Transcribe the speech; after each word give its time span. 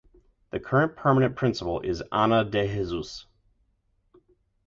The 0.49 0.59
current 0.59 0.95
permanent 0.95 1.35
principal 1.35 1.79
is 1.81 2.01
Ana 2.11 2.43
De 2.43 2.67
Jesus. 2.67 3.27